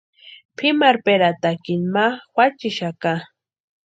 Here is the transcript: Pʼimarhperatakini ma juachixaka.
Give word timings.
Pʼimarhperatakini 0.57 1.75
ma 1.93 2.05
juachixaka. 2.33 3.13